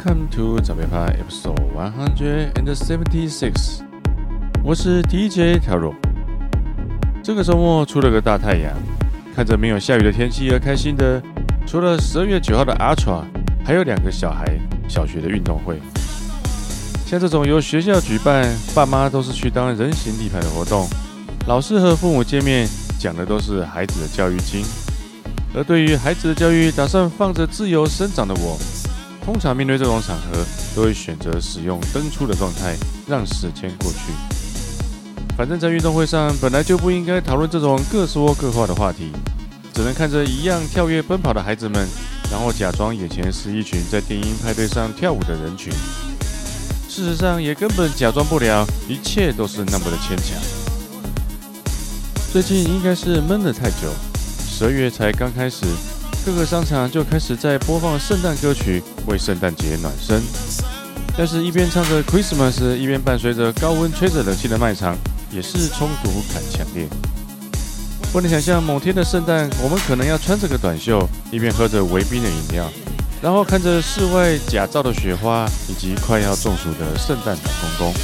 [0.00, 3.82] Welcome to 早别趴 Episode One Hundred and Seventy Six。
[4.64, 5.94] 我是 DJ 条若。
[7.22, 8.72] 这个周末出了个大太阳，
[9.36, 11.22] 看着没有下雨的天气而开心的，
[11.66, 13.24] 除了十二月九号的 Ultra，
[13.62, 15.78] 还有两个小孩小学的运动会。
[17.04, 20.88] 像这种由学校举办，爸妈都是去当人形立牌的活动，
[21.46, 22.66] 老师和父母见面
[22.98, 24.64] 讲的都是孩子的教育经。
[25.54, 28.58] 而对于孩子的教育，打算放着自由生长的我。
[29.32, 33.98] 通常面对这种场合，都会选择使用登出的状态，让时间过去。
[35.36, 39.12] 反正，在运动会上本来就不应该讨论这种各说各话的话题，
[39.72, 41.86] 只能看着一样跳跃奔跑的孩子们，
[42.28, 45.72] 然后假装眼前是一群在电音派对上跳舞的人群。
[46.88, 50.36] 事实上，也根本假装不了，一切都是那么的牵强。
[52.32, 53.94] 最近应该是闷得太久，
[54.48, 55.64] 十二月才刚开始。
[56.24, 60.22] 各个商场就开始在播放圣诞歌曲，为圣诞节暖身。
[61.16, 64.96] 但是，一边唱着 Christmas，一边伴随着高温吹着冷气的卖场，
[65.30, 66.86] 也是冲突感强烈。
[68.12, 72.70] 不能想象某天的圣诞，我们可能要穿着个短袖，一边喝着微冰的饮料，
[73.22, 77.94] 然后看着室外假造的雪花，以及快要中暑的圣诞老公公。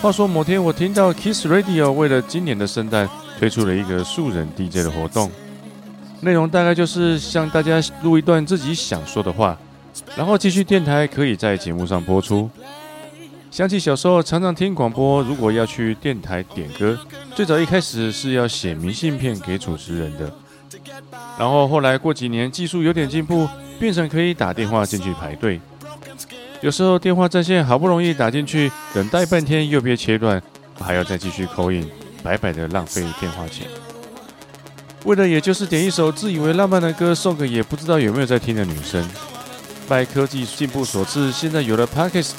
[0.00, 3.08] 话说，某天我听到 Kiss Radio 为了今年的圣诞
[3.38, 5.30] 推出了一个素人 DJ 的活动。
[6.20, 9.56] 内容大概就是向大家录一段自己想说的话，
[10.16, 12.48] 然后继续电台可以在节目上播出。
[13.50, 16.98] 想起小时候常常听广播，如果要去电台点歌，
[17.34, 20.32] 最早一开始是要写明信片给主持人的，
[21.38, 23.48] 然后后来过几年技术有点进步，
[23.78, 25.60] 变成可以打电话进去排队。
[26.60, 30.40] 有时候电话占线好不容易打进去，等待半天又被切断，
[30.78, 31.88] 还要再继续 call in，
[32.22, 33.66] 白白的浪费电话钱。
[35.04, 39.08] 为的也就是点一首自以为浪漫的歌，送给也不知道有没有在听的女生。
[39.88, 42.32] 拜科技进步所赐，现在有了 Podcast，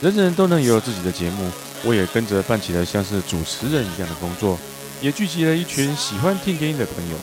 [0.00, 1.48] 人人都能有自己的节目。
[1.84, 4.58] 我也跟着办起了像是主持人一样的工作，
[5.00, 7.16] 也聚集了一群喜欢听电音的朋友。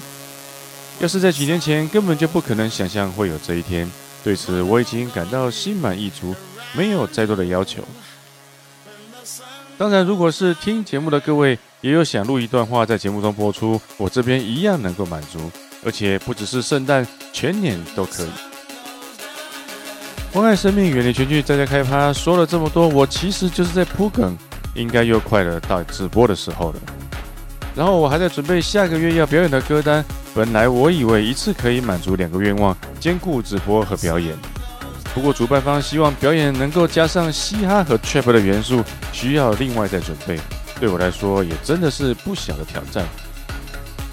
[1.00, 3.92] 要是在几年前，根本就不可能想象会有这一天。
[4.24, 6.34] 对此，我已经感到心满意足，
[6.74, 7.84] 没有再多的要求。
[9.82, 15.40] 当然，如果是听节目的各位，也有想录一段话在节目中播出，我这边一样能够满足，
[15.84, 17.04] 而且不只是圣诞，
[17.34, 18.30] 全年都可以。
[20.32, 22.14] 关爱生命，远离群聚，在家开趴。
[22.14, 24.38] 说了这么多，我其实就是在铺梗，
[24.76, 26.76] 应该又快了到直播的时候了。
[27.74, 30.06] 然后我还在准备下个月要表演的歌单。
[30.36, 34.38] 本来我以为一次可以满足两个愿望，兼顾直播和表演。
[35.14, 40.40] 不过主办方希望表演能够加上嘻哈和 trap 的元素，需要另外再准备。
[40.80, 43.06] 对我来说也真的是不小的挑战。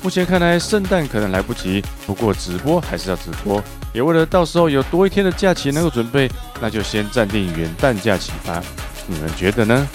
[0.02, 3.62] 目前看来圣诞可能来不及，不过直播还是要直播。
[3.92, 8.62] 也为了到时候有多一天的假期能够准备，那就先暂定元旦假期吧。
[9.06, 9.88] 你们觉得呢？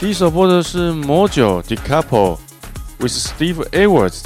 [0.00, 2.38] 第一首播的是 Mojo The Couple
[2.98, 4.22] with Steve Edwards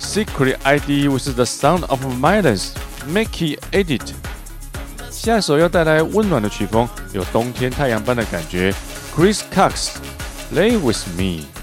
[0.00, 2.70] Secret ID with the Sound of Silence
[3.06, 4.14] Mickey Edit。
[5.24, 8.70] 下一首要带来温暖的曲风，有冬天太阳般的感觉。
[9.16, 9.92] Chris Cox
[10.54, 11.53] Lay with Me。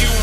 [0.00, 0.21] You.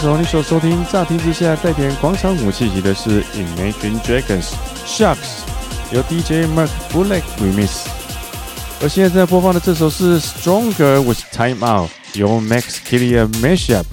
[0.00, 4.46] 首你所收听，乍听之下带点广场舞气息的是 Imagine Dragons
[4.86, 5.44] Sharks，
[5.92, 7.68] 由 DJ Mark Bullock remix。
[8.80, 13.84] 而现在在播放的这首是 Stronger with Time Out，由 Max Killier Mashup，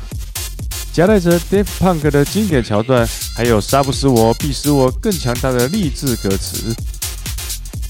[0.93, 6.73] 夹带着 Daft Punk 的经典桥段，还有杀不死我，必使我更强大的励志歌词。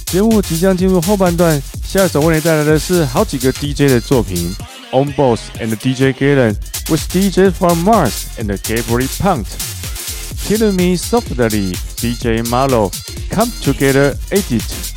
[0.08, 4.56] 节目即将进入后半段，下一首为你带来的是好几个 DJ 的作品
[4.92, 6.56] ，On Boss and DJ Galen
[6.90, 14.97] with DJ from Mars and Gabriel Punt，Killing Me Softly，DJ Malo，Come Together Edit。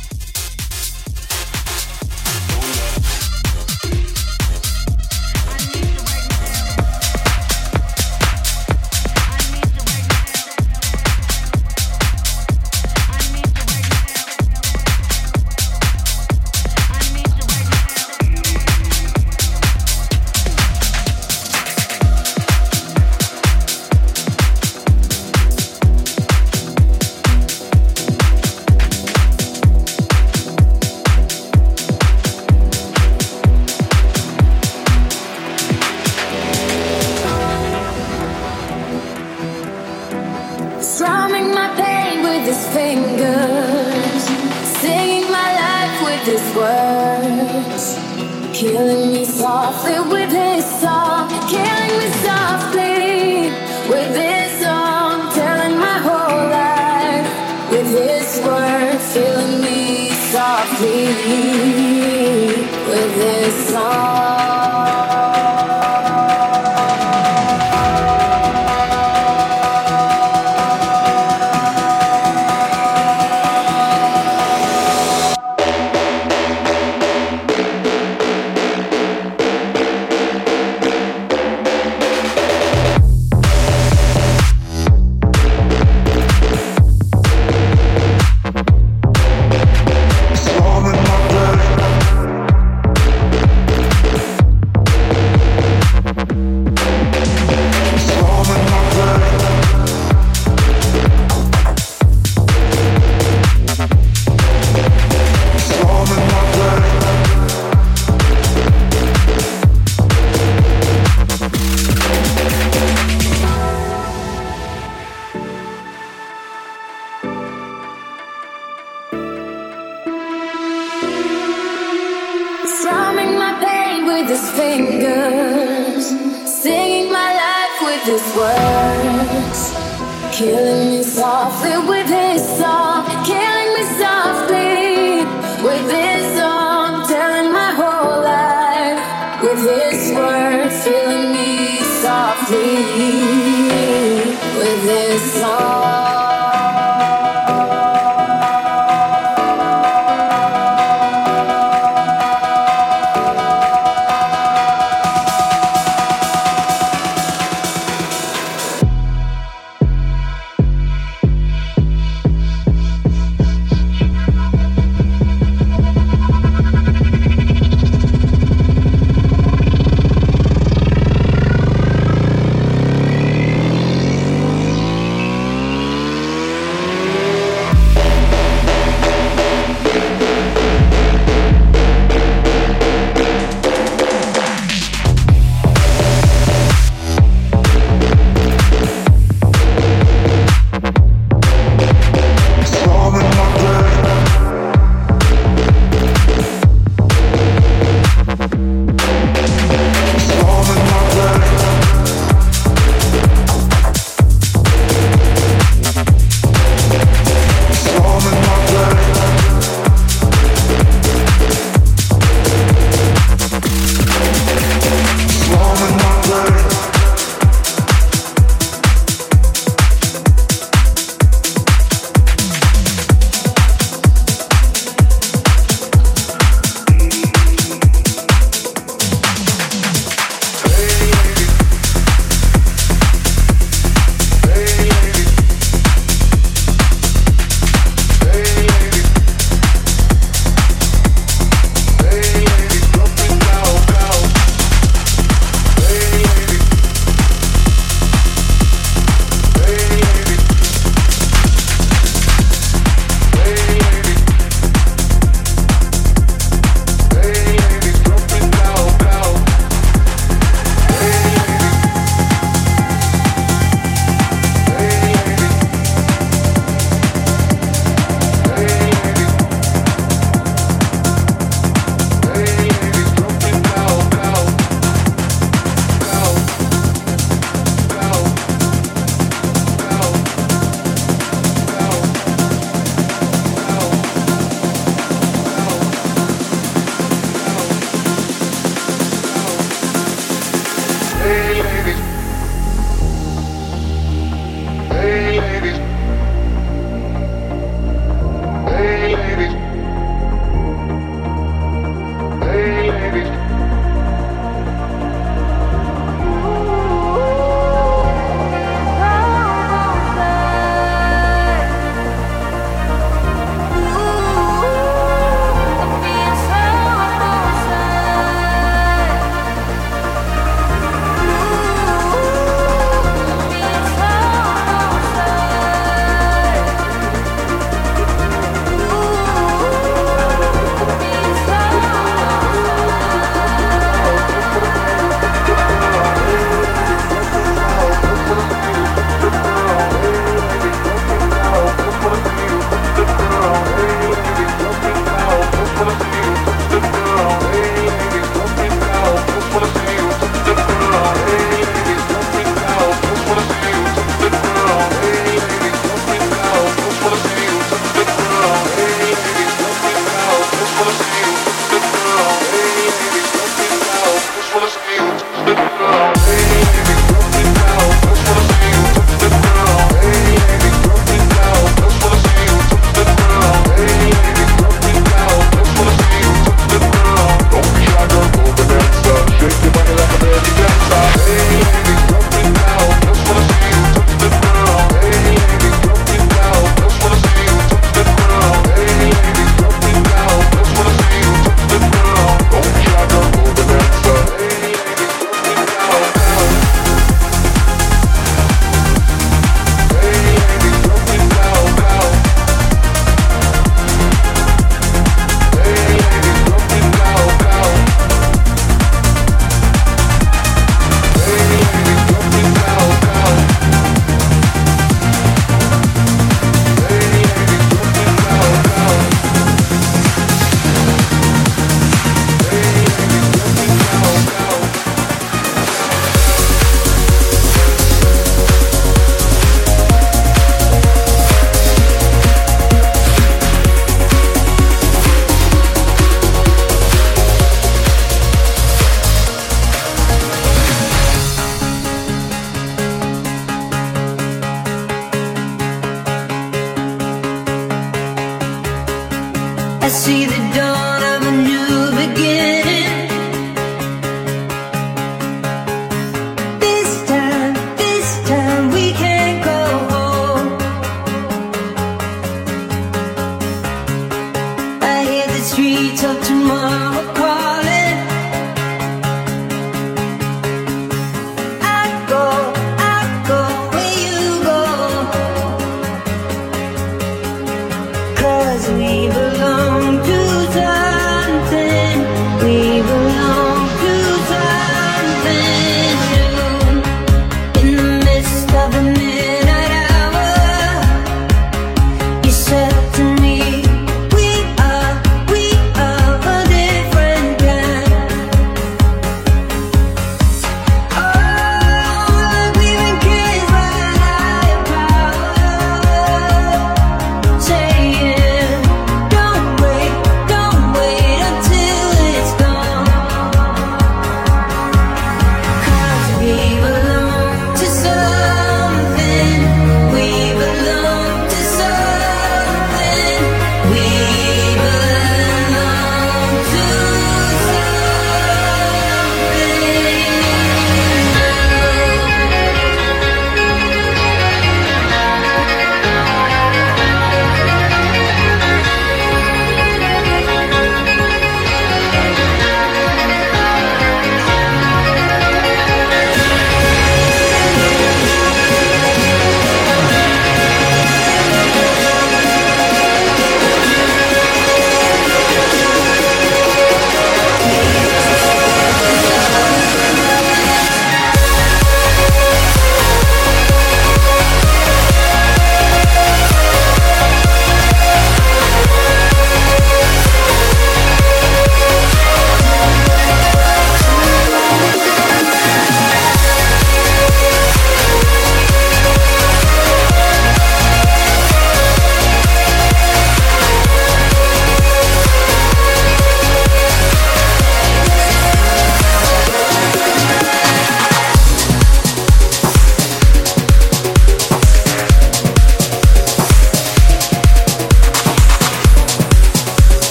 [465.43, 467.13] Streets of tomorrow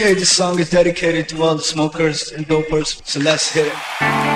[0.00, 4.29] Okay, this song is dedicated to all the smokers and dopers, so let's hit it.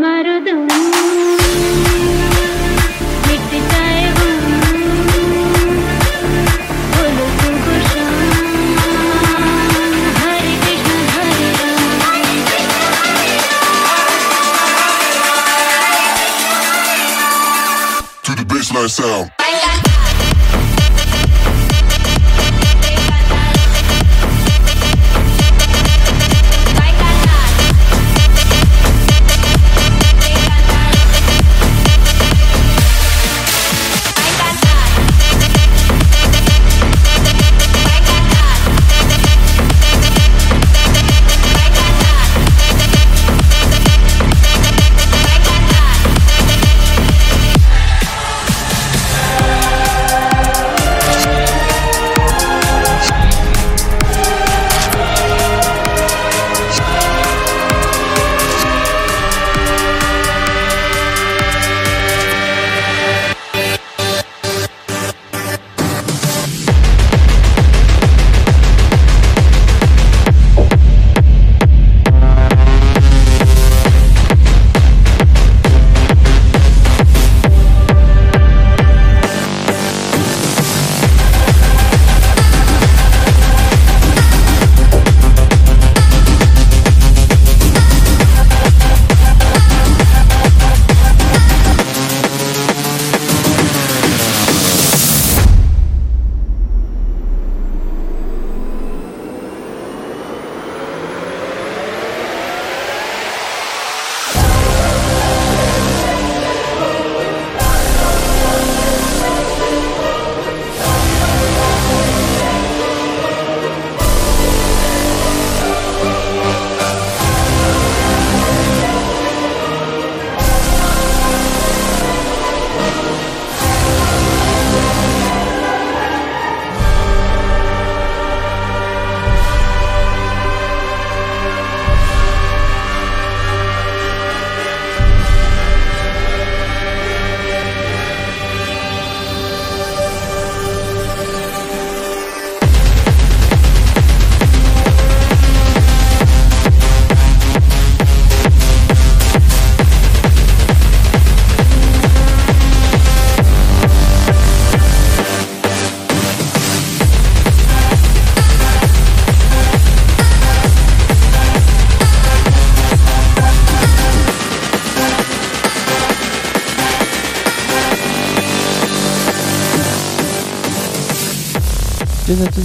[0.00, 0.66] மருதும்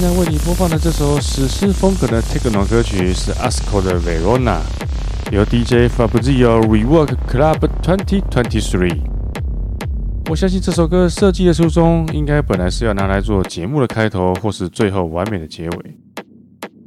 [0.08, 4.60] 在为你播放的这首史诗风格的 Techno 歌曲是 Asco 的 Verona，
[5.34, 9.02] 由 DJ Fabrizio Rework Club 2023。
[10.30, 15.98] 我相信这首歌设计的初衷，应该本来是要拿来做节目的开头，或是最后完美的结尾。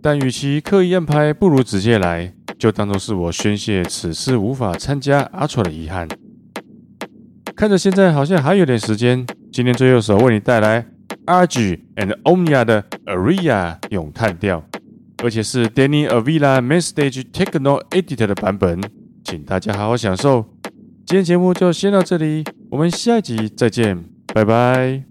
[0.00, 6.08] 但与其刻意安排，不如直接来，就当做是我宣泄此次无法参加 Ultra 的遗憾。
[7.54, 10.86] 看着现在好像还有点时间，今天最后一首为你带来
[11.26, 14.64] Argy and Omnia 的 Aria 咏叹调，
[15.22, 18.80] 而且是 Danny Avila Mainstage Techno Edit 的版本，
[19.24, 20.46] 请大家好好享受。
[21.06, 25.09] 今天节目就先到这里，我们下一集再见，拜拜。